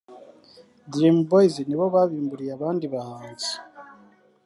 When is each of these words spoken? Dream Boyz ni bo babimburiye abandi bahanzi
Dream 0.91 1.17
Boyz 1.29 1.55
ni 1.67 1.75
bo 1.79 1.85
babimburiye 1.93 2.51
abandi 2.57 2.85
bahanzi 2.93 3.51